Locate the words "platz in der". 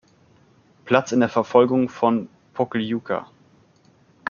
0.85-1.29